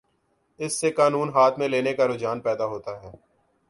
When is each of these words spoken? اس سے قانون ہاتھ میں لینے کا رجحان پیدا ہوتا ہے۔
اس 0.59 0.79
سے 0.79 0.91
قانون 0.91 1.29
ہاتھ 1.29 1.59
میں 1.59 1.67
لینے 1.67 1.93
کا 1.93 2.07
رجحان 2.07 2.39
پیدا 2.39 2.65
ہوتا 2.65 3.01
ہے۔ 3.03 3.11